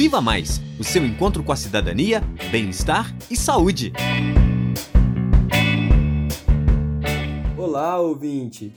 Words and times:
Viva 0.00 0.18
Mais 0.18 0.62
o 0.78 0.82
seu 0.82 1.04
encontro 1.04 1.44
com 1.44 1.52
a 1.52 1.56
cidadania, 1.56 2.22
bem-estar 2.50 3.14
e 3.30 3.36
saúde. 3.36 3.92
Olá, 7.54 8.00
ouvinte! 8.00 8.72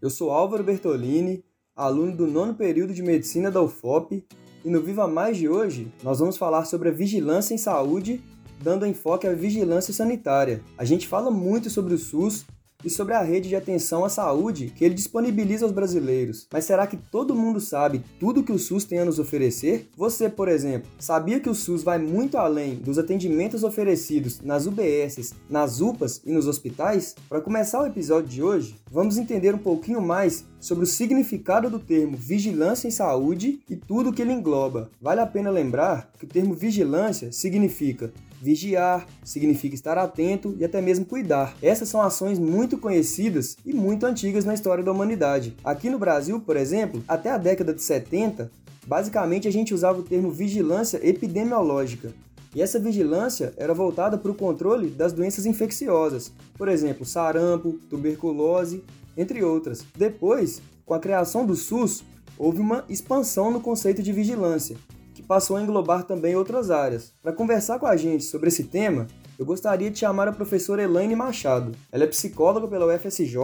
Eu 0.00 0.08
sou 0.08 0.30
Álvaro 0.30 0.62
Bertolini, 0.62 1.42
aluno 1.74 2.16
do 2.16 2.28
nono 2.28 2.54
período 2.54 2.94
de 2.94 3.02
medicina 3.02 3.50
da 3.50 3.60
UFOP, 3.60 4.24
e 4.64 4.70
no 4.70 4.80
Viva 4.80 5.08
Mais 5.08 5.36
de 5.36 5.48
hoje 5.48 5.92
nós 6.00 6.20
vamos 6.20 6.36
falar 6.36 6.64
sobre 6.64 6.90
a 6.90 6.92
vigilância 6.92 7.52
em 7.52 7.58
saúde, 7.58 8.22
dando 8.62 8.86
enfoque 8.86 9.26
à 9.26 9.32
vigilância 9.32 9.92
sanitária. 9.92 10.62
A 10.78 10.84
gente 10.84 11.08
fala 11.08 11.28
muito 11.28 11.68
sobre 11.70 11.92
o 11.92 11.98
SUS 11.98 12.46
e 12.84 12.90
sobre 12.90 13.14
a 13.14 13.22
rede 13.22 13.48
de 13.48 13.56
atenção 13.56 14.04
à 14.04 14.08
saúde 14.08 14.72
que 14.74 14.84
ele 14.84 14.94
disponibiliza 14.94 15.64
aos 15.64 15.74
brasileiros. 15.74 16.46
Mas 16.52 16.64
será 16.64 16.86
que 16.86 16.96
todo 16.96 17.34
mundo 17.34 17.60
sabe 17.60 18.04
tudo 18.20 18.42
que 18.42 18.52
o 18.52 18.58
SUS 18.58 18.84
tem 18.84 19.00
a 19.00 19.04
nos 19.04 19.18
oferecer? 19.18 19.88
Você, 19.96 20.28
por 20.28 20.48
exemplo, 20.48 20.88
sabia 20.98 21.40
que 21.40 21.50
o 21.50 21.54
SUS 21.54 21.82
vai 21.82 21.98
muito 21.98 22.36
além 22.36 22.76
dos 22.76 22.98
atendimentos 22.98 23.64
oferecidos 23.64 24.40
nas 24.40 24.66
UBSs, 24.66 25.34
nas 25.50 25.80
UPAs 25.80 26.20
e 26.24 26.30
nos 26.30 26.46
hospitais? 26.46 27.16
Para 27.28 27.40
começar 27.40 27.82
o 27.82 27.86
episódio 27.86 28.28
de 28.28 28.42
hoje, 28.42 28.76
vamos 28.90 29.18
entender 29.18 29.54
um 29.54 29.58
pouquinho 29.58 30.00
mais 30.00 30.44
sobre 30.60 30.84
o 30.84 30.86
significado 30.86 31.70
do 31.70 31.78
termo 31.78 32.16
vigilância 32.16 32.88
em 32.88 32.92
saúde 32.92 33.60
e 33.68 33.76
tudo 33.76 34.10
o 34.10 34.12
que 34.12 34.22
ele 34.22 34.32
engloba. 34.32 34.90
Vale 35.00 35.20
a 35.20 35.26
pena 35.26 35.50
lembrar 35.50 36.10
que 36.18 36.24
o 36.24 36.28
termo 36.28 36.54
vigilância 36.54 37.32
significa 37.32 38.12
Vigiar 38.40 39.06
significa 39.24 39.74
estar 39.74 39.98
atento 39.98 40.54
e 40.58 40.64
até 40.64 40.80
mesmo 40.80 41.04
cuidar. 41.04 41.56
Essas 41.60 41.88
são 41.88 42.00
ações 42.00 42.38
muito 42.38 42.78
conhecidas 42.78 43.56
e 43.64 43.72
muito 43.72 44.06
antigas 44.06 44.44
na 44.44 44.54
história 44.54 44.84
da 44.84 44.92
humanidade. 44.92 45.56
Aqui 45.64 45.90
no 45.90 45.98
Brasil, 45.98 46.40
por 46.40 46.56
exemplo, 46.56 47.02
até 47.08 47.30
a 47.30 47.38
década 47.38 47.74
de 47.74 47.82
70, 47.82 48.50
basicamente 48.86 49.48
a 49.48 49.52
gente 49.52 49.74
usava 49.74 49.98
o 49.98 50.04
termo 50.04 50.30
vigilância 50.30 51.00
epidemiológica. 51.02 52.12
E 52.54 52.62
essa 52.62 52.78
vigilância 52.78 53.52
era 53.56 53.74
voltada 53.74 54.16
para 54.16 54.30
o 54.30 54.34
controle 54.34 54.88
das 54.88 55.12
doenças 55.12 55.44
infecciosas, 55.44 56.32
por 56.56 56.68
exemplo, 56.68 57.04
sarampo, 57.04 57.78
tuberculose, 57.90 58.82
entre 59.16 59.44
outras. 59.44 59.84
Depois, 59.96 60.62
com 60.86 60.94
a 60.94 60.98
criação 60.98 61.44
do 61.44 61.54
SUS, 61.54 62.02
houve 62.38 62.60
uma 62.60 62.84
expansão 62.88 63.50
no 63.50 63.60
conceito 63.60 64.02
de 64.02 64.12
vigilância, 64.12 64.76
passou 65.28 65.58
a 65.58 65.62
englobar 65.62 66.04
também 66.04 66.34
outras 66.34 66.70
áreas. 66.70 67.12
Para 67.22 67.34
conversar 67.34 67.78
com 67.78 67.86
a 67.86 67.94
gente 67.96 68.24
sobre 68.24 68.48
esse 68.48 68.64
tema, 68.64 69.06
eu 69.38 69.44
gostaria 69.44 69.90
de 69.90 69.98
chamar 69.98 70.26
a 70.26 70.32
professora 70.32 70.82
Elaine 70.82 71.14
Machado. 71.14 71.72
Ela 71.92 72.04
é 72.04 72.06
psicóloga 72.06 72.66
pela 72.66 72.92
UFSJ 72.92 73.36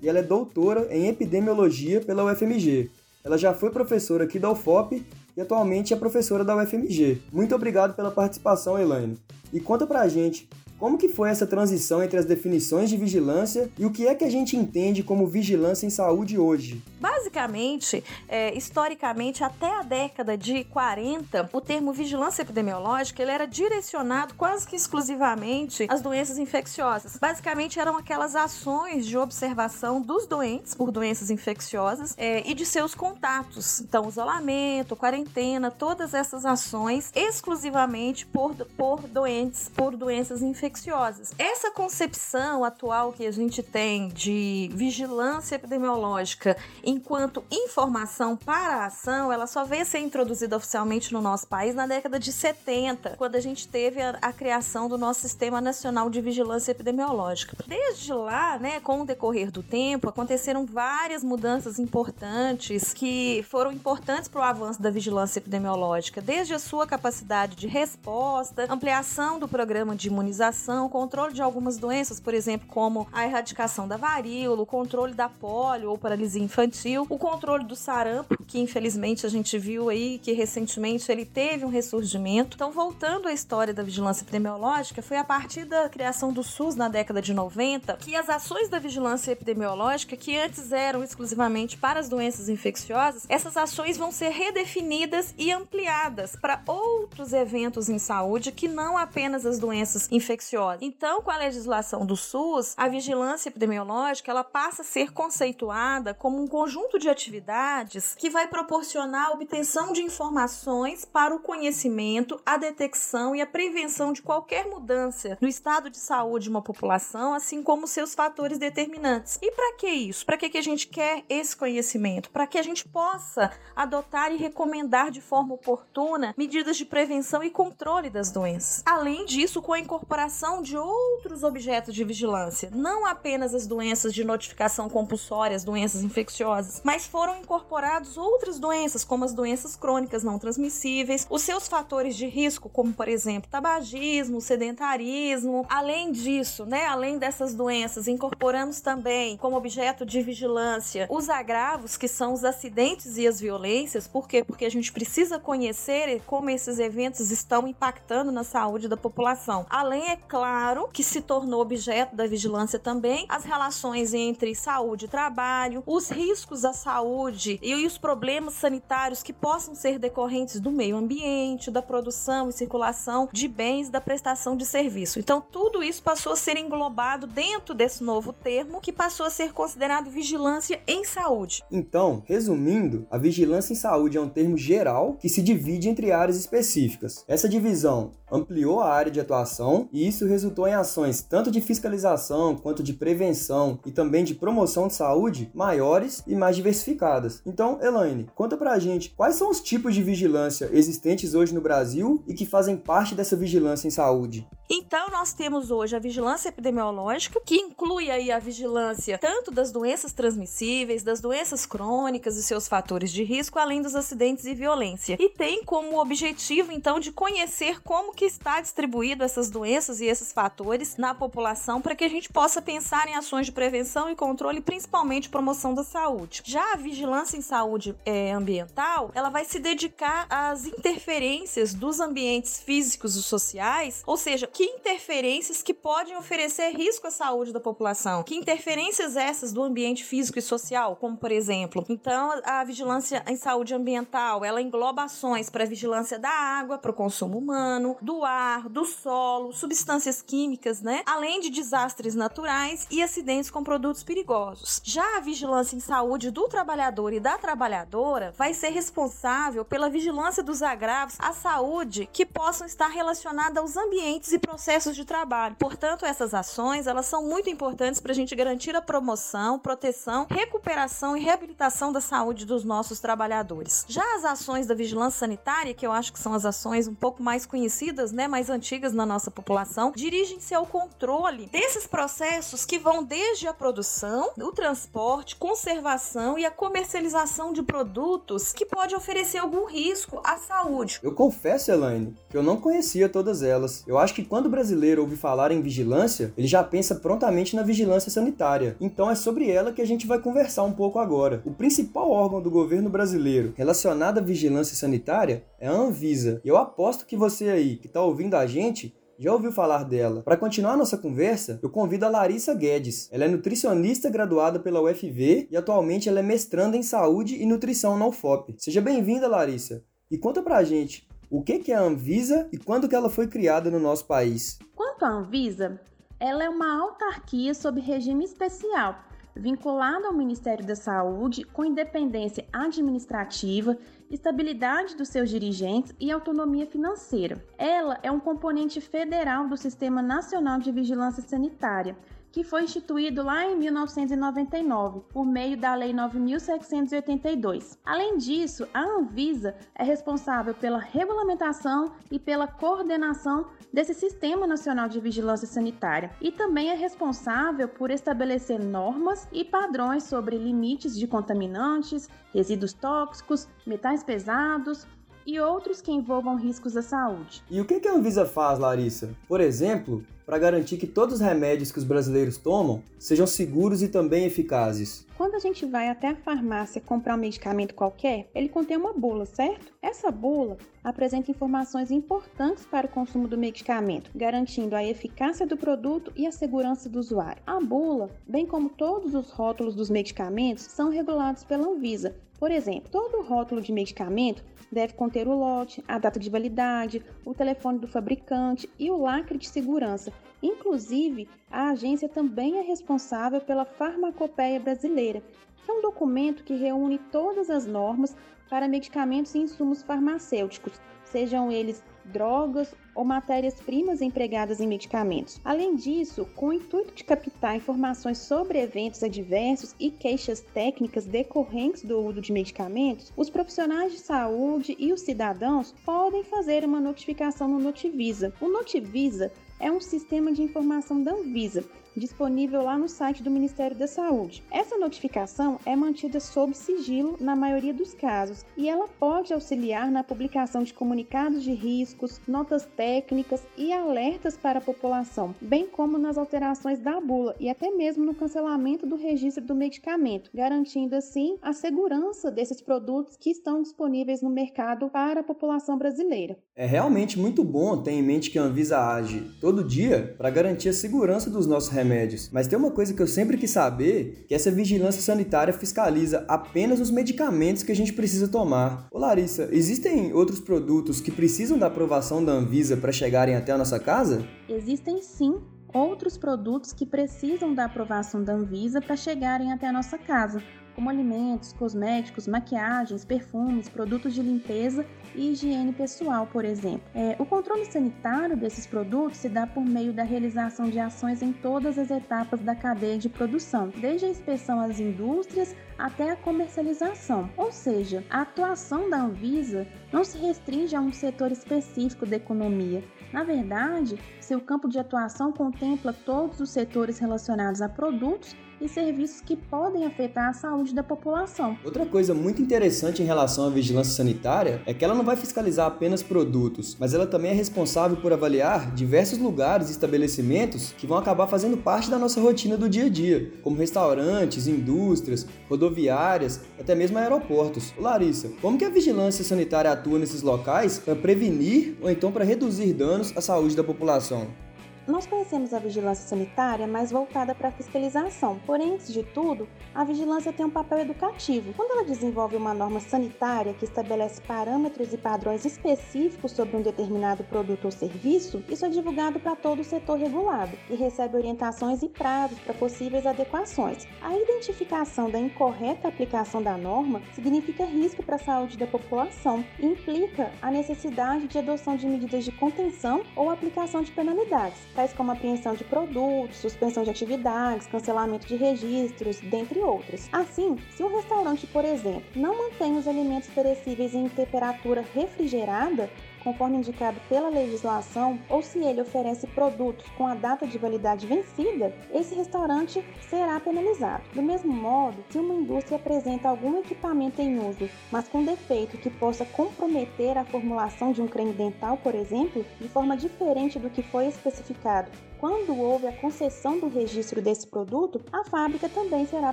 e 0.00 0.08
ela 0.08 0.20
é 0.20 0.22
doutora 0.22 0.86
em 0.88 1.08
epidemiologia 1.08 2.00
pela 2.00 2.24
UFMG. 2.24 2.90
Ela 3.24 3.36
já 3.36 3.52
foi 3.52 3.70
professora 3.70 4.22
aqui 4.22 4.38
da 4.38 4.50
UFOP 4.52 5.04
e 5.36 5.40
atualmente 5.40 5.92
é 5.92 5.96
professora 5.96 6.44
da 6.44 6.56
UFMG. 6.56 7.20
Muito 7.32 7.56
obrigado 7.56 7.96
pela 7.96 8.12
participação, 8.12 8.78
Elaine. 8.78 9.18
E 9.52 9.58
conta 9.58 9.84
pra 9.84 10.06
gente 10.06 10.48
como 10.78 10.98
que 10.98 11.08
foi 11.08 11.30
essa 11.30 11.46
transição 11.46 12.02
entre 12.02 12.18
as 12.18 12.24
definições 12.24 12.90
de 12.90 12.96
vigilância 12.96 13.70
e 13.78 13.86
o 13.86 13.90
que 13.90 14.06
é 14.06 14.14
que 14.14 14.24
a 14.24 14.30
gente 14.30 14.56
entende 14.56 15.02
como 15.02 15.26
vigilância 15.26 15.86
em 15.86 15.90
saúde 15.90 16.38
hoje? 16.38 16.82
Basicamente, 17.00 18.04
é, 18.28 18.56
historicamente, 18.56 19.42
até 19.42 19.78
a 19.78 19.82
década 19.82 20.36
de 20.36 20.64
40, 20.64 21.48
o 21.52 21.60
termo 21.60 21.92
vigilância 21.92 22.42
epidemiológica 22.42 23.22
ele 23.22 23.30
era 23.30 23.46
direcionado 23.46 24.34
quase 24.34 24.66
que 24.66 24.76
exclusivamente 24.76 25.86
às 25.88 26.02
doenças 26.02 26.36
infecciosas. 26.36 27.16
Basicamente, 27.16 27.78
eram 27.78 27.96
aquelas 27.96 28.36
ações 28.36 29.06
de 29.06 29.16
observação 29.16 30.00
dos 30.00 30.26
doentes 30.26 30.74
por 30.74 30.90
doenças 30.90 31.30
infecciosas 31.30 32.14
é, 32.18 32.48
e 32.48 32.54
de 32.54 32.66
seus 32.66 32.94
contatos. 32.94 33.80
Então, 33.80 34.08
isolamento, 34.08 34.94
quarentena, 34.94 35.70
todas 35.70 36.12
essas 36.12 36.44
ações 36.44 37.10
exclusivamente 37.14 38.26
por, 38.26 38.54
por 38.76 39.00
doentes, 39.08 39.70
por 39.74 39.96
doenças 39.96 40.42
infecciosas 40.42 40.65
infecciosas. 40.66 41.32
Essa 41.38 41.70
concepção 41.70 42.64
atual 42.64 43.12
que 43.12 43.24
a 43.24 43.30
gente 43.30 43.62
tem 43.62 44.08
de 44.08 44.68
vigilância 44.72 45.54
epidemiológica 45.54 46.56
enquanto 46.82 47.44
informação 47.50 48.36
para 48.36 48.76
a 48.76 48.86
ação, 48.86 49.32
ela 49.32 49.46
só 49.46 49.64
veio 49.64 49.82
a 49.82 49.84
ser 49.84 50.00
introduzida 50.00 50.56
oficialmente 50.56 51.12
no 51.12 51.20
nosso 51.20 51.46
país 51.46 51.74
na 51.74 51.86
década 51.86 52.18
de 52.18 52.32
70, 52.32 53.14
quando 53.16 53.36
a 53.36 53.40
gente 53.40 53.68
teve 53.68 54.02
a, 54.02 54.18
a 54.20 54.32
criação 54.32 54.88
do 54.88 54.98
nosso 54.98 55.20
Sistema 55.20 55.60
Nacional 55.60 56.10
de 56.10 56.20
Vigilância 56.20 56.72
Epidemiológica. 56.72 57.56
Desde 57.66 58.12
lá, 58.12 58.58
né, 58.58 58.80
com 58.80 59.02
o 59.02 59.06
decorrer 59.06 59.50
do 59.50 59.62
tempo, 59.62 60.08
aconteceram 60.08 60.66
várias 60.66 61.22
mudanças 61.22 61.78
importantes 61.78 62.92
que 62.92 63.44
foram 63.48 63.72
importantes 63.72 64.28
para 64.28 64.40
o 64.40 64.44
avanço 64.44 64.82
da 64.82 64.90
vigilância 64.90 65.38
epidemiológica, 65.38 66.20
desde 66.20 66.54
a 66.54 66.58
sua 66.58 66.86
capacidade 66.86 67.54
de 67.56 67.66
resposta, 67.66 68.66
ampliação 68.68 69.38
do 69.38 69.46
programa 69.46 69.94
de 69.94 70.08
imunização 70.08 70.55
vacinação, 70.56 70.88
controle 70.88 71.34
de 71.34 71.42
algumas 71.42 71.76
doenças, 71.76 72.18
por 72.18 72.32
exemplo, 72.32 72.66
como 72.68 73.06
a 73.12 73.24
erradicação 73.24 73.86
da 73.86 73.96
varíola, 73.96 74.62
o 74.62 74.66
controle 74.66 75.12
da 75.12 75.28
polio 75.28 75.90
ou 75.90 75.98
paralisia 75.98 76.42
infantil, 76.42 77.06
o 77.08 77.18
controle 77.18 77.64
do 77.64 77.76
sarampo, 77.76 78.36
que 78.46 78.58
infelizmente 78.58 79.26
a 79.26 79.28
gente 79.28 79.58
viu 79.58 79.88
aí 79.90 80.18
que 80.18 80.32
recentemente 80.32 81.12
ele 81.12 81.24
teve 81.24 81.64
um 81.64 81.68
ressurgimento. 81.68 82.56
Então, 82.56 82.70
voltando 82.70 83.28
à 83.28 83.32
história 83.32 83.74
da 83.74 83.82
vigilância 83.82 84.22
epidemiológica, 84.22 85.02
foi 85.02 85.18
a 85.18 85.24
partir 85.24 85.64
da 85.64 85.88
criação 85.88 86.32
do 86.32 86.42
SUS 86.42 86.74
na 86.74 86.88
década 86.88 87.20
de 87.20 87.34
90 87.34 87.96
que 87.98 88.16
as 88.16 88.28
ações 88.28 88.68
da 88.68 88.78
vigilância 88.78 89.32
epidemiológica, 89.32 90.16
que 90.16 90.36
antes 90.36 90.72
eram 90.72 91.04
exclusivamente 91.04 91.76
para 91.76 92.00
as 92.00 92.08
doenças 92.08 92.48
infecciosas, 92.48 93.26
essas 93.28 93.56
ações 93.56 93.96
vão 93.96 94.10
ser 94.10 94.30
redefinidas 94.30 95.34
e 95.36 95.52
ampliadas 95.52 96.34
para 96.36 96.62
outros 96.66 97.32
eventos 97.32 97.88
em 97.88 97.98
saúde 97.98 98.52
que 98.52 98.68
não 98.68 98.96
apenas 98.96 99.44
as 99.44 99.58
doenças 99.58 100.08
infecciosas 100.10 100.45
infecciosa. 100.46 100.78
Então, 100.80 101.20
com 101.20 101.30
a 101.30 101.36
legislação 101.36 102.06
do 102.06 102.16
SUS, 102.16 102.74
a 102.76 102.88
vigilância 102.88 103.48
epidemiológica 103.48 104.30
ela 104.30 104.44
passa 104.44 104.82
a 104.82 104.84
ser 104.84 105.12
conceituada 105.12 106.14
como 106.14 106.40
um 106.40 106.46
conjunto 106.46 106.98
de 106.98 107.08
atividades 107.08 108.14
que 108.14 108.30
vai 108.30 108.46
proporcionar 108.46 109.28
a 109.28 109.32
obtenção 109.32 109.92
de 109.92 110.02
informações 110.02 111.04
para 111.04 111.34
o 111.34 111.40
conhecimento, 111.40 112.40
a 112.46 112.56
detecção 112.56 113.34
e 113.34 113.40
a 113.40 113.46
prevenção 113.46 114.12
de 114.12 114.22
qualquer 114.22 114.66
mudança 114.66 115.36
no 115.40 115.48
estado 115.48 115.90
de 115.90 115.98
saúde 115.98 116.44
de 116.44 116.50
uma 116.50 116.62
população, 116.62 117.34
assim 117.34 117.62
como 117.62 117.86
seus 117.86 118.14
fatores 118.14 118.58
determinantes. 118.58 119.38
E 119.42 119.50
para 119.50 119.74
que 119.76 119.88
isso? 119.88 120.24
Para 120.24 120.36
que, 120.36 120.50
que 120.50 120.58
a 120.58 120.62
gente 120.62 120.86
quer 120.86 121.24
esse 121.28 121.56
conhecimento? 121.56 122.30
Para 122.30 122.46
que 122.46 122.58
a 122.58 122.62
gente 122.62 122.86
possa 122.86 123.50
adotar 123.74 124.32
e 124.32 124.36
recomendar 124.36 125.10
de 125.10 125.20
forma 125.20 125.54
oportuna 125.54 126.34
medidas 126.36 126.76
de 126.76 126.84
prevenção 126.84 127.42
e 127.42 127.50
controle 127.50 128.10
das 128.10 128.30
doenças. 128.30 128.82
Além 128.86 129.24
disso, 129.24 129.62
com 129.62 129.72
a 129.72 129.80
incorporação 129.80 130.35
de 130.62 130.76
outros 130.76 131.42
objetos 131.42 131.94
de 131.94 132.04
vigilância, 132.04 132.70
não 132.74 133.06
apenas 133.06 133.54
as 133.54 133.66
doenças 133.66 134.12
de 134.12 134.22
notificação 134.22 134.86
compulsória, 134.86 135.56
as 135.56 135.64
doenças 135.64 136.02
infecciosas, 136.02 136.82
mas 136.84 137.06
foram 137.06 137.38
incorporados 137.38 138.18
outras 138.18 138.58
doenças, 138.58 139.02
como 139.02 139.24
as 139.24 139.32
doenças 139.32 139.76
crônicas 139.76 140.22
não 140.22 140.38
transmissíveis, 140.38 141.26
os 141.30 141.40
seus 141.40 141.66
fatores 141.66 142.14
de 142.16 142.26
risco, 142.26 142.68
como 142.68 142.92
por 142.92 143.08
exemplo, 143.08 143.50
tabagismo, 143.50 144.40
sedentarismo. 144.40 145.64
Além 145.70 146.12
disso, 146.12 146.66
né, 146.66 146.84
além 146.86 147.18
dessas 147.18 147.54
doenças, 147.54 148.06
incorporamos 148.06 148.80
também 148.80 149.38
como 149.38 149.56
objeto 149.56 150.04
de 150.04 150.20
vigilância 150.20 151.06
os 151.08 151.30
agravos, 151.30 151.96
que 151.96 152.08
são 152.08 152.34
os 152.34 152.44
acidentes 152.44 153.16
e 153.16 153.26
as 153.26 153.40
violências. 153.40 154.06
Por 154.06 154.28
quê? 154.28 154.44
Porque 154.44 154.66
a 154.66 154.70
gente 154.70 154.92
precisa 154.92 155.38
conhecer 155.38 156.20
como 156.26 156.50
esses 156.50 156.78
eventos 156.78 157.30
estão 157.30 157.66
impactando 157.66 158.30
na 158.30 158.44
saúde 158.44 158.86
da 158.86 158.96
população. 158.96 159.64
Além, 159.70 160.10
é 160.10 160.16
claro 160.26 160.88
que 160.92 161.02
se 161.02 161.20
tornou 161.20 161.60
objeto 161.60 162.14
da 162.14 162.26
vigilância 162.26 162.78
também 162.78 163.26
as 163.28 163.44
relações 163.44 164.14
entre 164.14 164.54
saúde 164.54 165.06
e 165.06 165.08
trabalho, 165.08 165.82
os 165.86 166.10
riscos 166.10 166.64
à 166.64 166.72
saúde 166.72 167.58
e 167.62 167.86
os 167.86 167.98
problemas 167.98 168.54
sanitários 168.54 169.22
que 169.22 169.32
possam 169.32 169.74
ser 169.74 169.98
decorrentes 169.98 170.60
do 170.60 170.70
meio 170.70 170.96
ambiente, 170.96 171.70
da 171.70 171.82
produção 171.82 172.48
e 172.48 172.52
circulação 172.52 173.28
de 173.32 173.48
bens, 173.48 173.88
da 173.88 174.00
prestação 174.00 174.56
de 174.56 174.64
serviço. 174.66 175.18
Então, 175.18 175.40
tudo 175.40 175.82
isso 175.82 176.02
passou 176.02 176.32
a 176.32 176.36
ser 176.36 176.56
englobado 176.56 177.26
dentro 177.26 177.74
desse 177.74 178.02
novo 178.02 178.32
termo 178.32 178.80
que 178.80 178.92
passou 178.92 179.26
a 179.26 179.30
ser 179.30 179.52
considerado 179.52 180.10
vigilância 180.10 180.80
em 180.86 181.04
saúde. 181.04 181.62
Então, 181.70 182.22
resumindo, 182.26 183.06
a 183.10 183.18
vigilância 183.18 183.72
em 183.72 183.76
saúde 183.76 184.16
é 184.16 184.20
um 184.20 184.28
termo 184.28 184.56
geral 184.56 185.14
que 185.14 185.28
se 185.28 185.42
divide 185.42 185.88
entre 185.88 186.12
áreas 186.12 186.36
específicas. 186.36 187.24
Essa 187.28 187.48
divisão 187.48 188.12
ampliou 188.30 188.80
a 188.80 188.92
área 188.92 189.10
de 189.10 189.20
atuação 189.20 189.88
e 189.92 190.06
isso 190.06 190.26
resultou 190.26 190.66
em 190.66 190.74
ações 190.74 191.22
tanto 191.22 191.50
de 191.50 191.60
fiscalização 191.60 192.56
quanto 192.56 192.82
de 192.82 192.92
prevenção 192.92 193.78
e 193.86 193.90
também 193.90 194.24
de 194.24 194.34
promoção 194.34 194.88
de 194.88 194.94
saúde 194.94 195.50
maiores 195.54 196.22
e 196.26 196.34
mais 196.34 196.56
diversificadas. 196.56 197.42
Então, 197.46 197.78
Elaine, 197.82 198.26
conta 198.34 198.56
pra 198.56 198.78
gente 198.78 199.10
quais 199.10 199.36
são 199.36 199.50
os 199.50 199.60
tipos 199.60 199.94
de 199.94 200.02
vigilância 200.02 200.68
existentes 200.72 201.34
hoje 201.34 201.54
no 201.54 201.60
Brasil 201.60 202.22
e 202.26 202.34
que 202.34 202.46
fazem 202.46 202.76
parte 202.76 203.14
dessa 203.14 203.36
vigilância 203.36 203.86
em 203.88 203.90
saúde. 203.90 204.46
Então, 204.68 205.08
nós 205.10 205.32
temos 205.32 205.70
hoje 205.70 205.94
a 205.94 205.98
vigilância 205.98 206.48
epidemiológica, 206.48 207.40
que 207.44 207.56
inclui 207.56 208.10
aí 208.10 208.32
a 208.32 208.38
vigilância 208.38 209.16
tanto 209.18 209.50
das 209.50 209.70
doenças 209.70 210.12
transmissíveis, 210.12 211.04
das 211.04 211.20
doenças 211.20 211.64
crônicas 211.64 212.36
e 212.36 212.42
seus 212.42 212.66
fatores 212.66 213.12
de 213.12 213.22
risco, 213.22 213.58
além 213.58 213.80
dos 213.80 213.94
acidentes 213.94 214.44
e 214.44 214.54
violência. 214.54 215.16
E 215.20 215.28
tem 215.28 215.64
como 215.64 216.00
objetivo, 216.00 216.72
então, 216.72 216.98
de 216.98 217.12
conhecer 217.12 217.80
como 217.82 218.12
que 218.12 218.24
está 218.24 218.60
distribuído 218.60 219.22
essas 219.22 219.50
doenças 219.50 220.00
e 220.00 220.06
esses 220.06 220.32
fatores 220.32 220.96
na 220.96 221.14
população 221.14 221.80
para 221.80 221.94
que 221.94 222.04
a 222.04 222.08
gente 222.08 222.28
possa 222.28 222.60
pensar 222.60 223.08
em 223.08 223.14
ações 223.14 223.46
de 223.46 223.52
prevenção 223.52 224.10
e 224.10 224.16
controle, 224.16 224.60
principalmente 224.60 225.28
promoção 225.28 225.74
da 225.74 225.84
saúde. 225.84 226.42
Já 226.44 226.72
a 226.72 226.76
vigilância 226.76 227.36
em 227.36 227.42
saúde 227.42 227.94
é, 228.04 228.32
ambiental, 228.32 229.12
ela 229.14 229.30
vai 229.30 229.44
se 229.44 229.60
dedicar 229.60 230.26
às 230.28 230.66
interferências 230.66 231.72
dos 231.72 232.00
ambientes 232.00 232.60
físicos 232.60 233.14
e 233.14 233.22
sociais, 233.22 234.02
ou 234.06 234.16
seja, 234.16 234.46
que 234.56 234.64
interferências 234.64 235.60
que 235.60 235.74
podem 235.74 236.16
oferecer 236.16 236.70
risco 236.70 237.06
à 237.06 237.10
saúde 237.10 237.52
da 237.52 237.60
população. 237.60 238.22
Que 238.22 238.34
interferências 238.34 239.14
essas 239.14 239.52
do 239.52 239.62
ambiente 239.62 240.02
físico 240.02 240.38
e 240.38 240.42
social, 240.42 240.96
como 240.96 241.14
por 241.14 241.30
exemplo, 241.30 241.84
então 241.90 242.40
a 242.42 242.64
vigilância 242.64 243.22
em 243.28 243.36
saúde 243.36 243.74
ambiental, 243.74 244.42
ela 244.42 244.62
engloba 244.62 245.02
ações 245.02 245.50
para 245.50 245.66
vigilância 245.66 246.18
da 246.18 246.30
água, 246.30 246.78
para 246.78 246.90
o 246.90 246.94
consumo 246.94 247.36
humano, 247.36 247.98
do 248.00 248.24
ar, 248.24 248.66
do 248.70 248.86
solo, 248.86 249.52
substâncias 249.52 250.22
químicas, 250.22 250.80
né? 250.80 251.02
Além 251.04 251.38
de 251.40 251.50
desastres 251.50 252.14
naturais 252.14 252.86
e 252.90 253.02
acidentes 253.02 253.50
com 253.50 253.62
produtos 253.62 254.02
perigosos. 254.02 254.80
Já 254.82 255.18
a 255.18 255.20
vigilância 255.20 255.76
em 255.76 255.80
saúde 255.80 256.30
do 256.30 256.48
trabalhador 256.48 257.12
e 257.12 257.20
da 257.20 257.36
trabalhadora 257.36 258.32
vai 258.38 258.54
ser 258.54 258.70
responsável 258.70 259.66
pela 259.66 259.90
vigilância 259.90 260.42
dos 260.42 260.62
agravos 260.62 261.16
à 261.18 261.34
saúde 261.34 262.08
que 262.10 262.24
possam 262.24 262.66
estar 262.66 262.88
relacionados 262.88 263.58
aos 263.58 263.76
ambientes 263.76 264.32
e 264.32 264.45
processos 264.46 264.94
de 264.94 265.04
trabalho. 265.04 265.56
Portanto, 265.58 266.06
essas 266.06 266.32
ações 266.32 266.86
elas 266.86 267.06
são 267.06 267.24
muito 267.24 267.50
importantes 267.50 268.00
para 268.00 268.12
a 268.12 268.14
gente 268.14 268.32
garantir 268.36 268.76
a 268.76 268.80
promoção, 268.80 269.58
proteção, 269.58 270.24
recuperação 270.30 271.16
e 271.16 271.20
reabilitação 271.20 271.90
da 271.90 272.00
saúde 272.00 272.46
dos 272.46 272.62
nossos 272.62 273.00
trabalhadores. 273.00 273.84
Já 273.88 274.04
as 274.14 274.24
ações 274.24 274.64
da 274.64 274.74
vigilância 274.74 275.18
sanitária, 275.18 275.74
que 275.74 275.84
eu 275.84 275.90
acho 275.90 276.12
que 276.12 276.20
são 276.20 276.32
as 276.32 276.44
ações 276.44 276.86
um 276.86 276.94
pouco 276.94 277.24
mais 277.24 277.44
conhecidas, 277.44 278.12
né, 278.12 278.28
mais 278.28 278.48
antigas 278.48 278.92
na 278.92 279.04
nossa 279.04 279.32
população, 279.32 279.92
dirigem-se 279.96 280.54
ao 280.54 280.64
controle 280.64 281.46
desses 281.46 281.84
processos 281.84 282.64
que 282.64 282.78
vão 282.78 283.02
desde 283.02 283.48
a 283.48 283.52
produção, 283.52 284.30
o 284.38 284.52
transporte, 284.52 285.34
conservação 285.34 286.38
e 286.38 286.46
a 286.46 286.52
comercialização 286.52 287.52
de 287.52 287.64
produtos 287.64 288.52
que 288.52 288.64
pode 288.64 288.94
oferecer 288.94 289.38
algum 289.38 289.66
risco 289.66 290.20
à 290.22 290.36
saúde. 290.36 291.00
Eu 291.02 291.12
confesso, 291.12 291.72
Elaine, 291.72 292.16
que 292.30 292.36
eu 292.36 292.44
não 292.44 292.60
conhecia 292.60 293.08
todas 293.08 293.42
elas. 293.42 293.82
Eu 293.88 293.98
acho 293.98 294.14
que 294.14 294.24
quando 294.36 294.46
o 294.48 294.50
brasileiro 294.50 295.00
ouve 295.00 295.16
falar 295.16 295.50
em 295.50 295.62
vigilância, 295.62 296.30
ele 296.36 296.46
já 296.46 296.62
pensa 296.62 296.96
prontamente 296.96 297.56
na 297.56 297.62
vigilância 297.62 298.10
sanitária. 298.10 298.76
Então 298.78 299.10
é 299.10 299.14
sobre 299.14 299.50
ela 299.50 299.72
que 299.72 299.80
a 299.80 299.86
gente 299.86 300.06
vai 300.06 300.18
conversar 300.18 300.64
um 300.64 300.72
pouco 300.72 300.98
agora. 300.98 301.40
O 301.46 301.50
principal 301.50 302.10
órgão 302.10 302.42
do 302.42 302.50
governo 302.50 302.90
brasileiro 302.90 303.54
relacionado 303.56 304.18
à 304.18 304.20
vigilância 304.20 304.76
sanitária 304.76 305.42
é 305.58 305.68
a 305.68 305.72
Anvisa. 305.72 306.38
E 306.44 306.48
eu 306.48 306.58
aposto 306.58 307.06
que 307.06 307.16
você 307.16 307.48
aí 307.48 307.76
que 307.76 307.86
está 307.86 308.02
ouvindo 308.02 308.34
a 308.34 308.46
gente 308.46 308.94
já 309.18 309.32
ouviu 309.32 309.50
falar 309.50 309.84
dela? 309.84 310.20
Para 310.20 310.36
continuar 310.36 310.76
nossa 310.76 310.98
conversa, 310.98 311.58
eu 311.62 311.70
convido 311.70 312.04
a 312.04 312.10
Larissa 312.10 312.52
Guedes. 312.52 313.08
Ela 313.10 313.24
é 313.24 313.28
nutricionista 313.28 314.10
graduada 314.10 314.60
pela 314.60 314.82
UFV 314.82 315.48
e 315.50 315.56
atualmente 315.56 316.10
ela 316.10 316.20
é 316.20 316.22
mestranda 316.22 316.76
em 316.76 316.82
saúde 316.82 317.42
e 317.42 317.46
nutrição 317.46 317.98
na 317.98 318.06
UFOP. 318.06 318.54
Seja 318.58 318.82
bem-vinda, 318.82 319.26
Larissa. 319.26 319.82
E 320.10 320.18
conta 320.18 320.42
pra 320.42 320.62
gente, 320.62 321.08
o 321.30 321.42
que 321.42 321.72
é 321.72 321.74
a 321.74 321.80
Anvisa 321.80 322.48
e 322.52 322.58
quando 322.58 322.88
que 322.88 322.94
ela 322.94 323.10
foi 323.10 323.26
criada 323.26 323.70
no 323.70 323.80
nosso 323.80 324.06
país? 324.06 324.58
Quanto 324.74 325.04
à 325.04 325.08
Anvisa, 325.08 325.80
ela 326.20 326.44
é 326.44 326.48
uma 326.48 326.80
autarquia 326.80 327.52
sob 327.52 327.80
regime 327.80 328.24
especial, 328.24 328.96
vinculada 329.34 330.06
ao 330.06 330.14
Ministério 330.14 330.64
da 330.64 330.76
Saúde, 330.76 331.44
com 331.44 331.64
independência 331.64 332.46
administrativa, 332.52 333.76
estabilidade 334.10 334.96
dos 334.96 335.08
seus 335.08 335.28
dirigentes 335.28 335.94
e 335.98 336.10
autonomia 336.10 336.66
financeira. 336.66 337.44
Ela 337.58 337.98
é 338.02 338.10
um 338.10 338.20
componente 338.20 338.80
federal 338.80 339.48
do 339.48 339.56
Sistema 339.56 340.00
Nacional 340.00 340.60
de 340.60 340.70
Vigilância 340.70 341.22
Sanitária 341.22 341.96
que 342.36 342.44
foi 342.44 342.64
instituído 342.64 343.22
lá 343.22 343.46
em 343.46 343.56
1999, 343.56 345.00
por 345.08 345.24
meio 345.24 345.56
da 345.56 345.74
Lei 345.74 345.94
9.782. 345.94 347.78
Além 347.82 348.18
disso, 348.18 348.68
a 348.74 348.82
Anvisa 348.82 349.54
é 349.74 349.82
responsável 349.82 350.52
pela 350.52 350.78
regulamentação 350.78 351.92
e 352.10 352.18
pela 352.18 352.46
coordenação 352.46 353.46
desse 353.72 353.94
Sistema 353.94 354.46
Nacional 354.46 354.86
de 354.86 355.00
Vigilância 355.00 355.46
Sanitária 355.46 356.10
e 356.20 356.30
também 356.30 356.68
é 356.68 356.74
responsável 356.74 357.68
por 357.68 357.90
estabelecer 357.90 358.62
normas 358.62 359.26
e 359.32 359.42
padrões 359.42 360.02
sobre 360.02 360.36
limites 360.36 360.94
de 360.94 361.06
contaminantes, 361.06 362.06
resíduos 362.34 362.74
tóxicos, 362.74 363.48
metais 363.66 364.04
pesados, 364.04 364.86
e 365.26 365.40
outros 365.40 365.80
que 365.82 365.90
envolvam 365.90 366.36
riscos 366.36 366.76
à 366.76 366.82
saúde. 366.82 367.42
E 367.50 367.60
o 367.60 367.64
que 367.64 367.86
a 367.86 367.92
Anvisa 367.92 368.24
faz, 368.24 368.58
Larissa? 368.58 369.10
Por 369.26 369.40
exemplo, 369.40 370.04
para 370.26 370.38
garantir 370.38 370.76
que 370.76 370.88
todos 370.88 371.14
os 371.14 371.20
remédios 371.20 371.70
que 371.70 371.78
os 371.78 371.84
brasileiros 371.84 372.36
tomam 372.36 372.82
sejam 372.98 373.26
seguros 373.26 373.80
e 373.80 373.88
também 373.88 374.24
eficazes. 374.24 375.06
Quando 375.16 375.36
a 375.36 375.38
gente 375.38 375.64
vai 375.64 375.88
até 375.88 376.08
a 376.08 376.16
farmácia 376.16 376.80
comprar 376.80 377.14
um 377.14 377.20
medicamento 377.20 377.74
qualquer, 377.74 378.28
ele 378.34 378.48
contém 378.48 378.76
uma 378.76 378.92
bula, 378.92 379.24
certo? 379.24 379.72
Essa 379.80 380.10
bula 380.10 380.58
apresenta 380.82 381.30
informações 381.30 381.92
importantes 381.92 382.66
para 382.66 382.86
o 382.86 382.90
consumo 382.90 383.28
do 383.28 383.38
medicamento, 383.38 384.10
garantindo 384.14 384.74
a 384.74 384.84
eficácia 384.84 385.46
do 385.46 385.56
produto 385.56 386.12
e 386.16 386.26
a 386.26 386.32
segurança 386.32 386.88
do 386.88 386.98
usuário. 386.98 387.42
A 387.46 387.60
bula, 387.60 388.10
bem 388.26 388.44
como 388.44 388.68
todos 388.68 389.14
os 389.14 389.30
rótulos 389.30 389.76
dos 389.76 389.88
medicamentos, 389.88 390.64
são 390.64 390.90
regulados 390.90 391.44
pela 391.44 391.68
Anvisa. 391.68 392.16
Por 392.38 392.50
exemplo, 392.50 392.90
todo 392.90 393.22
rótulo 393.22 393.62
de 393.62 393.72
medicamento 393.72 394.44
deve 394.70 394.92
conter 394.92 395.26
o 395.26 395.34
lote, 395.34 395.82
a 395.88 395.98
data 395.98 396.20
de 396.20 396.28
validade, 396.28 397.02
o 397.24 397.32
telefone 397.32 397.78
do 397.78 397.88
fabricante 397.88 398.68
e 398.78 398.90
o 398.90 398.98
lacre 398.98 399.38
de 399.38 399.48
segurança. 399.48 400.12
Inclusive, 400.42 401.28
a 401.50 401.70
agência 401.70 402.08
também 402.08 402.58
é 402.58 402.62
responsável 402.62 403.40
pela 403.40 403.64
Farmacopeia 403.64 404.60
Brasileira, 404.60 405.22
que 405.64 405.70
é 405.70 405.74
um 405.74 405.80
documento 405.80 406.44
que 406.44 406.54
reúne 406.54 406.98
todas 407.10 407.48
as 407.48 407.66
normas 407.66 408.14
para 408.50 408.68
medicamentos 408.68 409.34
e 409.34 409.38
insumos 409.38 409.82
farmacêuticos, 409.82 410.80
sejam 411.04 411.50
eles 411.50 411.82
drogas 412.04 412.74
ou 412.96 413.04
matérias-primas 413.04 414.00
empregadas 414.00 414.60
em 414.60 414.66
medicamentos. 414.66 415.38
Além 415.44 415.76
disso, 415.76 416.26
com 416.34 416.48
o 416.48 416.52
intuito 416.52 416.94
de 416.94 417.04
captar 417.04 417.54
informações 417.54 418.18
sobre 418.18 418.58
eventos 418.58 419.02
adversos 419.02 419.74
e 419.78 419.90
queixas 419.90 420.40
técnicas 420.40 421.04
decorrentes 421.04 421.82
do 421.82 422.00
uso 422.00 422.20
de 422.20 422.32
medicamentos, 422.32 423.12
os 423.16 423.30
profissionais 423.30 423.92
de 423.92 423.98
saúde 423.98 424.74
e 424.78 424.92
os 424.92 425.02
cidadãos 425.02 425.74
podem 425.84 426.24
fazer 426.24 426.64
uma 426.64 426.80
notificação 426.80 427.46
no 427.46 427.58
Notivisa. 427.58 428.32
O 428.40 428.48
Notivisa 428.48 429.30
é 429.60 429.70
um 429.70 429.80
sistema 429.80 430.32
de 430.32 430.42
informação 430.42 431.02
da 431.02 431.12
Anvisa 431.12 431.64
disponível 431.96 432.62
lá 432.62 432.76
no 432.76 432.88
site 432.88 433.22
do 433.22 433.30
Ministério 433.30 433.76
da 433.76 433.86
Saúde. 433.86 434.42
Essa 434.50 434.76
notificação 434.76 435.58
é 435.64 435.74
mantida 435.74 436.20
sob 436.20 436.54
sigilo 436.54 437.16
na 437.18 437.34
maioria 437.34 437.72
dos 437.72 437.94
casos 437.94 438.44
e 438.56 438.68
ela 438.68 438.86
pode 438.86 439.32
auxiliar 439.32 439.90
na 439.90 440.04
publicação 440.04 440.62
de 440.62 440.74
comunicados 440.74 441.42
de 441.42 441.52
riscos, 441.52 442.20
notas 442.28 442.66
técnicas 442.76 443.42
e 443.56 443.72
alertas 443.72 444.36
para 444.36 444.58
a 444.58 444.62
população, 444.62 445.34
bem 445.40 445.66
como 445.66 445.96
nas 445.96 446.18
alterações 446.18 446.78
da 446.78 447.00
bula 447.00 447.34
e 447.40 447.48
até 447.48 447.70
mesmo 447.70 448.04
no 448.04 448.14
cancelamento 448.14 448.86
do 448.86 448.96
registro 448.96 449.44
do 449.44 449.54
medicamento, 449.54 450.30
garantindo 450.34 450.94
assim 450.94 451.38
a 451.40 451.52
segurança 451.52 452.30
desses 452.30 452.60
produtos 452.60 453.16
que 453.16 453.30
estão 453.30 453.62
disponíveis 453.62 454.20
no 454.22 454.30
mercado 454.30 454.88
para 454.90 455.20
a 455.20 455.24
população 455.24 455.78
brasileira. 455.78 456.38
É 456.54 456.66
realmente 456.66 457.18
muito 457.18 457.42
bom 457.42 457.82
ter 457.82 457.92
em 457.92 458.02
mente 458.02 458.30
que 458.30 458.38
a 458.38 458.42
Anvisa 458.42 458.78
age 458.78 459.20
todo 459.40 459.64
dia 459.64 460.14
para 460.18 460.30
garantir 460.30 460.68
a 460.68 460.72
segurança 460.72 461.30
dos 461.30 461.46
nossos 461.46 461.70
remédios 461.70 461.85
remédios. 461.86 462.28
Mas 462.32 462.46
tem 462.46 462.58
uma 462.58 462.70
coisa 462.70 462.92
que 462.92 463.00
eu 463.00 463.06
sempre 463.06 463.36
quis 463.36 463.50
saber, 463.50 464.24
que 464.28 464.34
essa 464.34 464.50
vigilância 464.50 465.00
sanitária 465.00 465.54
fiscaliza 465.54 466.24
apenas 466.28 466.80
os 466.80 466.90
medicamentos 466.90 467.62
que 467.62 467.72
a 467.72 467.76
gente 467.76 467.92
precisa 467.92 468.28
tomar. 468.28 468.88
Ô 468.90 468.98
Larissa, 468.98 469.48
existem 469.52 470.12
outros 470.12 470.40
produtos 470.40 471.00
que 471.00 471.10
precisam 471.10 471.58
da 471.58 471.66
aprovação 471.66 472.24
da 472.24 472.32
Anvisa 472.32 472.76
para 472.76 472.92
chegarem 472.92 473.36
até 473.36 473.52
a 473.52 473.58
nossa 473.58 473.78
casa? 473.78 474.26
Existem 474.48 475.00
sim 475.00 475.40
outros 475.72 476.16
produtos 476.16 476.72
que 476.72 476.86
precisam 476.86 477.54
da 477.54 477.66
aprovação 477.66 478.22
da 478.22 478.32
Anvisa 478.32 478.80
para 478.80 478.96
chegarem 478.96 479.52
até 479.52 479.68
a 479.68 479.72
nossa 479.72 479.98
casa 479.98 480.42
como 480.76 480.90
alimentos, 480.90 481.54
cosméticos, 481.54 482.28
maquiagens, 482.28 483.02
perfumes, 483.02 483.66
produtos 483.66 484.14
de 484.14 484.22
limpeza 484.22 484.84
e 485.14 485.32
higiene 485.32 485.72
pessoal, 485.72 486.26
por 486.26 486.44
exemplo. 486.44 486.82
É, 486.94 487.16
o 487.18 487.24
controle 487.24 487.64
sanitário 487.64 488.36
desses 488.36 488.66
produtos 488.66 489.16
se 489.16 489.28
dá 489.30 489.46
por 489.46 489.64
meio 489.64 489.94
da 489.94 490.02
realização 490.02 490.68
de 490.68 490.78
ações 490.78 491.22
em 491.22 491.32
todas 491.32 491.78
as 491.78 491.90
etapas 491.90 492.40
da 492.40 492.54
cadeia 492.54 492.98
de 492.98 493.08
produção, 493.08 493.72
desde 493.80 494.04
a 494.04 494.10
inspeção 494.10 494.60
às 494.60 494.78
indústrias 494.78 495.56
até 495.78 496.10
a 496.10 496.16
comercialização. 496.16 497.30
Ou 497.38 497.50
seja, 497.50 498.04
a 498.10 498.20
atuação 498.20 498.90
da 498.90 499.00
Anvisa 499.00 499.66
não 499.90 500.04
se 500.04 500.18
restringe 500.18 500.76
a 500.76 500.80
um 500.80 500.92
setor 500.92 501.32
específico 501.32 502.04
da 502.04 502.16
economia, 502.16 502.84
Na 503.12 503.22
verdade, 503.22 503.98
seu 504.20 504.40
campo 504.40 504.68
de 504.68 504.78
atuação 504.78 505.32
contempla 505.32 505.92
todos 505.92 506.40
os 506.40 506.50
setores 506.50 506.98
relacionados 506.98 507.62
a 507.62 507.68
produtos 507.68 508.36
e 508.60 508.68
serviços 508.68 509.20
que 509.20 509.36
podem 509.36 509.84
afetar 509.84 510.28
a 510.28 510.32
saúde 510.32 510.74
da 510.74 510.82
população. 510.82 511.56
Outra 511.64 511.84
coisa 511.86 512.14
muito 512.14 512.40
interessante 512.40 513.02
em 513.02 513.06
relação 513.06 513.46
à 513.46 513.50
vigilância 513.50 513.92
sanitária 513.92 514.62
é 514.66 514.72
que 514.72 514.84
ela 514.84 514.94
não 514.94 515.04
vai 515.04 515.16
fiscalizar 515.16 515.66
apenas 515.66 516.02
produtos, 516.02 516.76
mas 516.78 516.94
ela 516.94 517.06
também 517.06 517.30
é 517.30 517.34
responsável 517.34 517.96
por 517.96 518.12
avaliar 518.12 518.74
diversos 518.74 519.18
lugares 519.18 519.68
e 519.68 519.72
estabelecimentos 519.72 520.72
que 520.72 520.86
vão 520.86 520.98
acabar 520.98 521.26
fazendo 521.26 521.56
parte 521.56 521.90
da 521.90 521.98
nossa 521.98 522.20
rotina 522.20 522.56
do 522.56 522.68
dia 522.68 522.86
a 522.86 522.88
dia, 522.88 523.32
como 523.42 523.56
restaurantes, 523.56 524.46
indústrias, 524.46 525.26
rodoviárias, 525.48 526.40
até 526.58 526.74
mesmo 526.74 526.98
aeroportos. 526.98 527.72
Larissa, 527.78 528.30
como 528.40 528.58
que 528.58 528.64
a 528.64 528.70
vigilância 528.70 529.24
sanitária 529.24 529.70
atua 529.70 529.98
nesses 529.98 530.22
locais 530.22 530.78
para 530.78 530.94
prevenir 530.94 531.76
ou 531.80 531.90
então 531.90 532.12
para 532.12 532.24
reduzir 532.24 532.72
danos 532.72 533.12
à 533.16 533.20
saúde 533.20 533.56
da 533.56 533.64
população? 533.64 534.45
Nós 534.86 535.04
conhecemos 535.04 535.52
a 535.52 535.58
vigilância 535.58 536.06
sanitária 536.06 536.64
mais 536.64 536.92
voltada 536.92 537.34
para 537.34 537.48
a 537.48 537.50
fiscalização, 537.50 538.38
porém, 538.46 538.74
antes 538.74 538.92
de 538.92 539.02
tudo, 539.02 539.48
a 539.74 539.82
vigilância 539.82 540.32
tem 540.32 540.46
um 540.46 540.50
papel 540.50 540.78
educativo. 540.78 541.52
Quando 541.54 541.72
ela 541.72 541.84
desenvolve 541.84 542.36
uma 542.36 542.54
norma 542.54 542.78
sanitária 542.78 543.52
que 543.52 543.64
estabelece 543.64 544.20
parâmetros 544.20 544.92
e 544.92 544.96
padrões 544.96 545.44
específicos 545.44 546.30
sobre 546.30 546.56
um 546.56 546.62
determinado 546.62 547.24
produto 547.24 547.64
ou 547.64 547.72
serviço, 547.72 548.44
isso 548.48 548.64
é 548.64 548.68
divulgado 548.68 549.18
para 549.18 549.34
todo 549.34 549.58
o 549.58 549.64
setor 549.64 549.98
regulado 549.98 550.56
e 550.70 550.76
recebe 550.76 551.16
orientações 551.16 551.82
e 551.82 551.88
prazos 551.88 552.38
para 552.38 552.54
possíveis 552.54 553.06
adequações. 553.06 553.88
A 554.00 554.16
identificação 554.16 555.10
da 555.10 555.18
incorreta 555.18 555.88
aplicação 555.88 556.40
da 556.40 556.56
norma 556.56 557.02
significa 557.12 557.64
risco 557.64 558.04
para 558.04 558.16
a 558.16 558.20
saúde 558.20 558.56
da 558.56 558.68
população 558.68 559.44
e 559.58 559.66
implica 559.66 560.30
a 560.40 560.48
necessidade 560.48 561.26
de 561.26 561.38
adoção 561.38 561.74
de 561.74 561.88
medidas 561.88 562.24
de 562.24 562.30
contenção 562.30 563.02
ou 563.16 563.30
aplicação 563.30 563.82
de 563.82 563.90
penalidades 563.90 564.75
tais 564.76 564.92
como 564.92 565.10
apreensão 565.10 565.54
de 565.54 565.64
produtos, 565.64 566.36
suspensão 566.36 566.84
de 566.84 566.90
atividades, 566.90 567.66
cancelamento 567.66 568.26
de 568.26 568.36
registros, 568.36 569.18
dentre 569.20 569.58
outros. 569.60 570.08
Assim, 570.12 570.56
se 570.76 570.84
um 570.84 570.94
restaurante, 570.94 571.46
por 571.46 571.64
exemplo, 571.64 572.04
não 572.14 572.36
mantém 572.36 572.76
os 572.76 572.86
alimentos 572.86 573.30
perecíveis 573.30 573.94
em 573.94 574.06
temperatura 574.08 574.84
refrigerada, 574.94 575.90
conforme 576.26 576.56
indicado 576.56 576.98
pela 577.08 577.28
legislação, 577.28 578.18
ou 578.28 578.42
se 578.42 578.58
ele 578.58 578.80
oferece 578.80 579.28
produtos 579.28 579.86
com 579.96 580.08
a 580.08 580.14
data 580.16 580.44
de 580.44 580.58
validade 580.58 581.06
vencida, 581.06 581.72
esse 581.94 582.16
restaurante 582.16 582.84
será 583.08 583.38
penalizado. 583.38 584.02
Do 584.12 584.20
mesmo 584.20 584.52
modo, 584.52 585.04
se 585.08 585.18
uma 585.18 585.34
indústria 585.34 585.76
apresenta 585.76 586.28
algum 586.28 586.58
equipamento 586.58 587.22
em 587.22 587.38
uso, 587.38 587.70
mas 587.92 588.08
com 588.08 588.24
defeito 588.24 588.76
que 588.76 588.90
possa 588.90 589.24
comprometer 589.24 590.18
a 590.18 590.24
formulação 590.24 590.90
de 590.90 591.00
um 591.00 591.06
creme 591.06 591.32
dental, 591.32 591.76
por 591.76 591.94
exemplo, 591.94 592.44
de 592.60 592.68
forma 592.68 592.96
diferente 592.96 593.60
do 593.60 593.70
que 593.70 593.82
foi 593.84 594.08
especificado 594.08 594.90
quando 595.26 595.58
houve 595.58 595.88
a 595.88 595.92
concessão 595.92 596.60
do 596.60 596.68
registro 596.68 597.20
desse 597.20 597.48
produto, 597.48 598.00
a 598.12 598.22
fábrica 598.22 598.68
também 598.68 599.04
será 599.06 599.32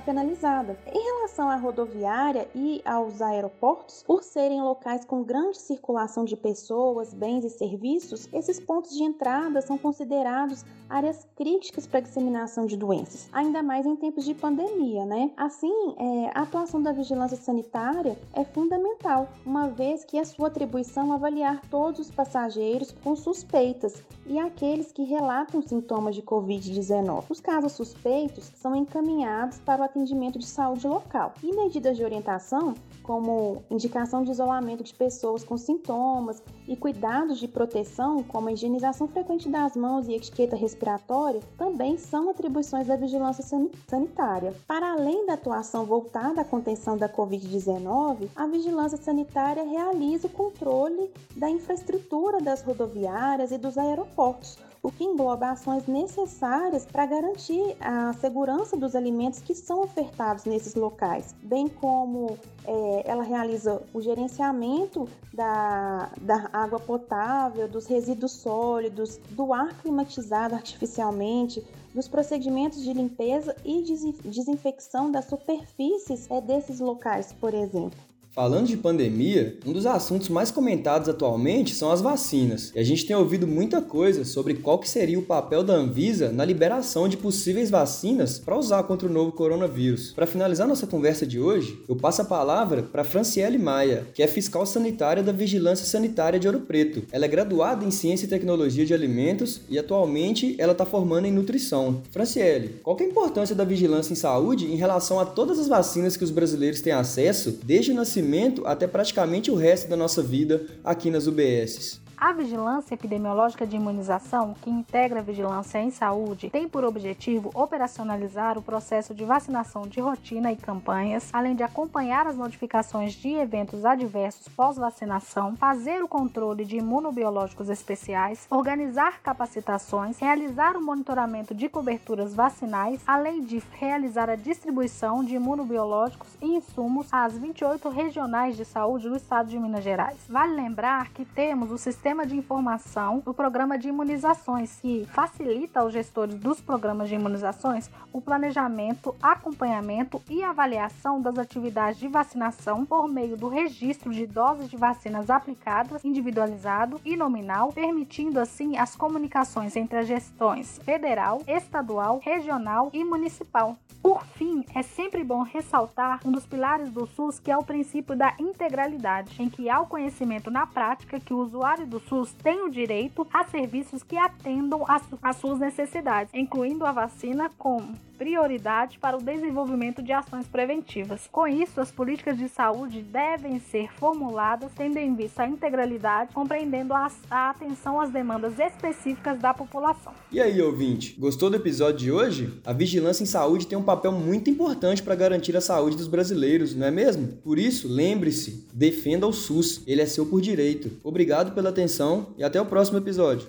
penalizada. 0.00 0.76
Em 0.92 0.98
relação 0.98 1.48
à 1.48 1.54
rodoviária 1.54 2.48
e 2.52 2.82
aos 2.84 3.22
aeroportos, 3.22 4.02
por 4.02 4.24
serem 4.24 4.60
locais 4.60 5.04
com 5.04 5.22
grande 5.22 5.56
circulação 5.56 6.24
de 6.24 6.36
pessoas, 6.36 7.14
bens 7.14 7.44
e 7.44 7.48
serviços, 7.50 8.28
esses 8.32 8.58
pontos 8.58 8.90
de 8.90 9.04
entrada 9.04 9.62
são 9.62 9.78
considerados 9.78 10.64
áreas 10.88 11.26
críticas 11.36 11.86
para 11.86 12.00
a 12.00 12.02
disseminação 12.02 12.66
de 12.66 12.76
doenças, 12.76 13.28
ainda 13.32 13.62
mais 13.62 13.86
em 13.86 13.94
tempos 13.94 14.24
de 14.24 14.34
pandemia, 14.34 15.06
né? 15.06 15.30
Assim, 15.36 15.94
é, 15.96 16.30
a 16.34 16.42
atuação 16.42 16.82
da 16.82 16.90
vigilância 16.92 17.36
sanitária 17.36 18.18
é 18.34 18.44
fundamental, 18.44 19.28
uma 19.46 19.68
vez 19.68 20.04
que 20.04 20.18
é 20.18 20.24
sua 20.24 20.48
atribuição 20.48 21.12
avaliar 21.12 21.62
todos 21.70 22.00
os 22.00 22.10
passageiros 22.10 22.92
com 23.02 23.14
suspeitas 23.14 24.02
e 24.26 24.38
aqueles 24.38 24.92
que 24.92 25.04
relatam 25.04 25.62
sintomas 25.62 25.83
de 25.84 26.22
Covid-19. 26.22 27.24
Os 27.28 27.40
casos 27.40 27.72
suspeitos 27.72 28.50
são 28.56 28.74
encaminhados 28.74 29.58
para 29.58 29.82
o 29.82 29.84
atendimento 29.84 30.38
de 30.38 30.46
saúde 30.46 30.88
local 30.88 31.34
e 31.42 31.54
medidas 31.54 31.96
de 31.96 32.04
orientação, 32.04 32.74
como 33.02 33.62
indicação 33.70 34.24
de 34.24 34.30
isolamento 34.30 34.82
de 34.82 34.94
pessoas 34.94 35.44
com 35.44 35.58
sintomas 35.58 36.42
e 36.66 36.74
cuidados 36.74 37.38
de 37.38 37.46
proteção, 37.46 38.22
como 38.22 38.48
a 38.48 38.52
higienização 38.52 39.06
frequente 39.06 39.48
das 39.48 39.76
mãos 39.76 40.08
e 40.08 40.14
etiqueta 40.14 40.56
respiratória, 40.56 41.40
também 41.58 41.98
são 41.98 42.30
atribuições 42.30 42.86
da 42.86 42.96
vigilância 42.96 43.44
sanitária. 43.86 44.54
Para 44.66 44.92
além 44.92 45.26
da 45.26 45.34
atuação 45.34 45.84
voltada 45.84 46.40
à 46.40 46.44
contenção 46.44 46.96
da 46.96 47.08
Covid-19, 47.08 48.28
a 48.34 48.46
vigilância 48.46 48.96
sanitária 48.96 49.64
realiza 49.64 50.26
o 50.26 50.30
controle 50.30 51.10
da 51.36 51.50
infraestrutura 51.50 52.40
das 52.40 52.62
rodoviárias 52.62 53.52
e 53.52 53.58
dos 53.58 53.76
aeroportos, 53.76 54.56
o 54.84 54.92
que 54.92 55.02
engloba 55.02 55.50
ações 55.50 55.86
necessárias 55.86 56.84
para 56.84 57.06
garantir 57.06 57.74
a 57.80 58.12
segurança 58.12 58.76
dos 58.76 58.94
alimentos 58.94 59.40
que 59.40 59.54
são 59.54 59.80
ofertados 59.80 60.44
nesses 60.44 60.74
locais, 60.74 61.34
bem 61.42 61.68
como 61.68 62.38
é, 62.66 63.02
ela 63.06 63.22
realiza 63.22 63.82
o 63.94 64.02
gerenciamento 64.02 65.08
da, 65.32 66.10
da 66.20 66.50
água 66.52 66.78
potável, 66.78 67.66
dos 67.66 67.86
resíduos 67.86 68.32
sólidos, 68.32 69.18
do 69.30 69.54
ar 69.54 69.74
climatizado 69.80 70.54
artificialmente, 70.54 71.64
dos 71.94 72.06
procedimentos 72.06 72.82
de 72.82 72.92
limpeza 72.92 73.56
e 73.64 73.82
desinfecção 74.22 75.10
das 75.10 75.24
superfícies 75.24 76.30
é, 76.30 76.42
desses 76.42 76.78
locais, 76.78 77.32
por 77.32 77.54
exemplo. 77.54 77.98
Falando 78.34 78.66
de 78.66 78.76
pandemia, 78.76 79.56
um 79.64 79.72
dos 79.72 79.86
assuntos 79.86 80.28
mais 80.28 80.50
comentados 80.50 81.08
atualmente 81.08 81.72
são 81.72 81.92
as 81.92 82.00
vacinas. 82.00 82.72
E 82.74 82.80
a 82.80 82.82
gente 82.82 83.06
tem 83.06 83.14
ouvido 83.14 83.46
muita 83.46 83.80
coisa 83.80 84.24
sobre 84.24 84.54
qual 84.54 84.76
que 84.80 84.90
seria 84.90 85.16
o 85.16 85.22
papel 85.22 85.62
da 85.62 85.74
Anvisa 85.74 86.32
na 86.32 86.44
liberação 86.44 87.08
de 87.08 87.16
possíveis 87.16 87.70
vacinas 87.70 88.40
para 88.40 88.58
usar 88.58 88.82
contra 88.82 89.06
o 89.06 89.12
novo 89.12 89.30
coronavírus. 89.30 90.10
Para 90.10 90.26
finalizar 90.26 90.66
nossa 90.66 90.84
conversa 90.84 91.24
de 91.24 91.38
hoje, 91.38 91.80
eu 91.88 91.94
passo 91.94 92.22
a 92.22 92.24
palavra 92.24 92.82
para 92.82 93.04
Franciele 93.04 93.56
Maia, 93.56 94.04
que 94.12 94.20
é 94.20 94.26
fiscal 94.26 94.66
sanitária 94.66 95.22
da 95.22 95.30
Vigilância 95.30 95.86
Sanitária 95.86 96.40
de 96.40 96.48
Ouro 96.48 96.62
Preto. 96.62 97.04
Ela 97.12 97.26
é 97.26 97.28
graduada 97.28 97.84
em 97.84 97.92
Ciência 97.92 98.26
e 98.26 98.28
Tecnologia 98.28 98.84
de 98.84 98.92
Alimentos 98.92 99.60
e 99.70 99.78
atualmente 99.78 100.56
ela 100.58 100.72
está 100.72 100.84
formando 100.84 101.26
em 101.26 101.32
nutrição. 101.32 102.02
Franciele, 102.10 102.80
qual 102.82 102.96
é 102.98 103.04
a 103.04 103.06
importância 103.06 103.54
da 103.54 103.62
vigilância 103.62 104.12
em 104.12 104.16
saúde 104.16 104.66
em 104.66 104.74
relação 104.74 105.20
a 105.20 105.24
todas 105.24 105.56
as 105.56 105.68
vacinas 105.68 106.16
que 106.16 106.24
os 106.24 106.32
brasileiros 106.32 106.80
têm 106.80 106.92
acesso 106.92 107.60
desde 107.64 107.92
o 107.92 107.94
nascimento 107.94 108.23
até 108.66 108.86
praticamente 108.86 109.50
o 109.50 109.54
resto 109.54 109.88
da 109.88 109.96
nossa 109.96 110.22
vida 110.22 110.66
aqui 110.82 111.10
nas 111.10 111.26
UBSs. 111.26 112.03
A 112.16 112.32
vigilância 112.32 112.94
epidemiológica 112.94 113.66
de 113.66 113.76
imunização, 113.76 114.54
que 114.62 114.70
integra 114.70 115.20
a 115.20 115.22
vigilância 115.22 115.78
em 115.78 115.90
saúde, 115.90 116.48
tem 116.48 116.68
por 116.68 116.84
objetivo 116.84 117.50
operacionalizar 117.54 118.56
o 118.56 118.62
processo 118.62 119.12
de 119.14 119.24
vacinação 119.24 119.82
de 119.82 120.00
rotina 120.00 120.52
e 120.52 120.56
campanhas, 120.56 121.28
além 121.32 121.54
de 121.54 121.62
acompanhar 121.62 122.26
as 122.26 122.36
notificações 122.36 123.14
de 123.14 123.30
eventos 123.34 123.84
adversos 123.84 124.48
pós-vacinação, 124.48 125.56
fazer 125.56 126.02
o 126.02 126.08
controle 126.08 126.64
de 126.64 126.76
imunobiológicos 126.76 127.68
especiais, 127.68 128.46
organizar 128.48 129.20
capacitações, 129.20 130.18
realizar 130.18 130.76
o 130.76 130.82
monitoramento 130.82 131.54
de 131.54 131.68
coberturas 131.68 132.34
vacinais, 132.34 133.00
além 133.06 133.42
de 133.42 133.62
realizar 133.72 134.30
a 134.30 134.36
distribuição 134.36 135.24
de 135.24 135.34
imunobiológicos 135.34 136.28
e 136.40 136.46
insumos 136.46 137.08
às 137.12 137.36
28 137.36 137.88
regionais 137.88 138.56
de 138.56 138.64
saúde 138.64 139.08
do 139.08 139.16
estado 139.16 139.48
de 139.48 139.58
Minas 139.58 139.82
Gerais. 139.82 140.18
Vale 140.28 140.54
lembrar 140.54 141.10
que 141.10 141.24
temos 141.24 141.70
o 141.70 141.78
sistema 141.78 142.03
sistema 142.04 142.26
de 142.26 142.36
informação 142.36 143.20
do 143.20 143.32
programa 143.32 143.78
de 143.78 143.88
imunizações, 143.88 144.78
que 144.78 145.06
facilita 145.06 145.80
aos 145.80 145.90
gestores 145.90 146.34
dos 146.34 146.60
programas 146.60 147.08
de 147.08 147.14
imunizações 147.14 147.88
o 148.12 148.20
planejamento, 148.20 149.16
acompanhamento 149.22 150.20
e 150.28 150.42
avaliação 150.42 151.18
das 151.22 151.38
atividades 151.38 151.98
de 151.98 152.06
vacinação 152.06 152.84
por 152.84 153.08
meio 153.08 153.38
do 153.38 153.48
registro 153.48 154.12
de 154.12 154.26
doses 154.26 154.68
de 154.68 154.76
vacinas 154.76 155.30
aplicadas, 155.30 156.04
individualizado 156.04 157.00
e 157.06 157.16
nominal, 157.16 157.72
permitindo 157.72 158.38
assim 158.38 158.76
as 158.76 158.94
comunicações 158.94 159.74
entre 159.74 159.96
as 159.96 160.06
gestões 160.06 160.78
federal, 160.84 161.40
estadual, 161.48 162.20
regional 162.22 162.90
e 162.92 163.02
municipal. 163.02 163.78
Por 164.04 164.22
fim, 164.26 164.62
é 164.74 164.82
sempre 164.82 165.24
bom 165.24 165.40
ressaltar 165.40 166.20
um 166.26 166.30
dos 166.30 166.44
pilares 166.44 166.90
do 166.90 167.06
SUS, 167.06 167.38
que 167.40 167.50
é 167.50 167.56
o 167.56 167.64
princípio 167.64 168.14
da 168.14 168.34
integralidade, 168.38 169.42
em 169.42 169.48
que 169.48 169.70
há 169.70 169.80
o 169.80 169.86
conhecimento 169.86 170.50
na 170.50 170.66
prática 170.66 171.18
que 171.18 171.32
o 171.32 171.38
usuário 171.38 171.86
do 171.86 171.93
SUS 172.00 172.32
tem 172.32 172.62
o 172.62 172.70
direito 172.70 173.26
a 173.32 173.44
serviços 173.44 174.02
que 174.02 174.16
atendam 174.16 174.84
às 175.22 175.36
suas 175.36 175.58
necessidades, 175.58 176.32
incluindo 176.34 176.84
a 176.84 176.92
vacina 176.92 177.50
como 177.58 177.94
prioridade 178.24 178.98
para 178.98 179.18
o 179.18 179.22
desenvolvimento 179.22 180.02
de 180.02 180.10
ações 180.10 180.46
preventivas. 180.46 181.28
Com 181.30 181.46
isso, 181.46 181.78
as 181.78 181.92
políticas 181.92 182.38
de 182.38 182.48
saúde 182.48 183.02
devem 183.02 183.60
ser 183.60 183.92
formuladas 183.92 184.72
tendo 184.74 184.96
em 184.96 185.14
vista 185.14 185.42
a 185.42 185.46
integralidade, 185.46 186.32
compreendendo 186.32 186.94
a, 186.94 187.10
a 187.30 187.50
atenção 187.50 188.00
às 188.00 188.08
demandas 188.08 188.58
específicas 188.58 189.38
da 189.38 189.52
população. 189.52 190.14
E 190.32 190.40
aí, 190.40 190.62
ouvinte, 190.62 191.14
gostou 191.18 191.50
do 191.50 191.56
episódio 191.56 191.98
de 191.98 192.10
hoje? 192.10 192.58
A 192.64 192.72
vigilância 192.72 193.22
em 193.22 193.26
saúde 193.26 193.66
tem 193.66 193.76
um 193.76 193.82
papel 193.82 194.12
muito 194.12 194.48
importante 194.48 195.02
para 195.02 195.14
garantir 195.14 195.54
a 195.54 195.60
saúde 195.60 195.94
dos 195.94 196.08
brasileiros, 196.08 196.74
não 196.74 196.86
é 196.86 196.90
mesmo? 196.90 197.28
Por 197.44 197.58
isso, 197.58 197.86
lembre-se, 197.86 198.66
defenda 198.72 199.26
o 199.26 199.34
SUS, 199.34 199.82
ele 199.86 200.00
é 200.00 200.06
seu 200.06 200.24
por 200.24 200.40
direito. 200.40 200.90
Obrigado 201.04 201.54
pela 201.54 201.68
atenção 201.68 202.28
e 202.38 202.42
até 202.42 202.58
o 202.58 202.64
próximo 202.64 202.96
episódio. 202.96 203.48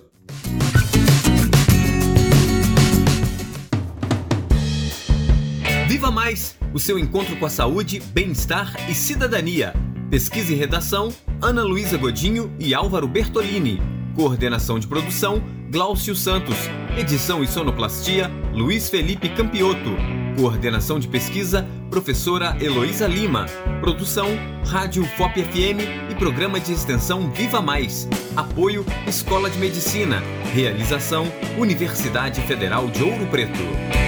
Viva 6.06 6.14
Mais, 6.14 6.56
o 6.72 6.78
seu 6.78 7.00
encontro 7.00 7.34
com 7.34 7.46
a 7.46 7.50
saúde, 7.50 7.98
bem-estar 7.98 8.72
e 8.88 8.94
cidadania. 8.94 9.74
Pesquisa 10.08 10.52
e 10.52 10.54
redação, 10.54 11.12
Ana 11.42 11.64
Luísa 11.64 11.96
Godinho 11.96 12.54
e 12.60 12.72
Álvaro 12.72 13.08
Bertolini. 13.08 13.82
Coordenação 14.14 14.78
de 14.78 14.86
produção, 14.86 15.42
Glaucio 15.68 16.14
Santos. 16.14 16.54
Edição 16.96 17.42
e 17.42 17.48
sonoplastia, 17.48 18.30
Luiz 18.52 18.88
Felipe 18.88 19.28
Campioto. 19.30 19.96
Coordenação 20.36 21.00
de 21.00 21.08
pesquisa, 21.08 21.66
professora 21.90 22.56
Heloísa 22.60 23.08
Lima. 23.08 23.46
Produção, 23.80 24.28
Rádio 24.64 25.04
FOP 25.16 25.42
FM 25.42 26.12
e 26.12 26.14
programa 26.14 26.60
de 26.60 26.72
extensão 26.72 27.32
Viva 27.32 27.60
Mais. 27.60 28.08
Apoio, 28.36 28.86
Escola 29.08 29.50
de 29.50 29.58
Medicina. 29.58 30.22
Realização, 30.54 31.26
Universidade 31.58 32.40
Federal 32.42 32.86
de 32.86 33.02
Ouro 33.02 33.26
Preto. 33.26 34.05